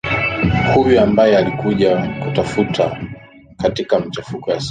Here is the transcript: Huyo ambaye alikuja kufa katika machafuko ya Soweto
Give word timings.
Huyo 0.73 1.01
ambaye 1.03 1.37
alikuja 1.37 1.97
kufa 2.35 2.99
katika 3.57 3.99
machafuko 3.99 4.51
ya 4.51 4.59
Soweto 4.59 4.59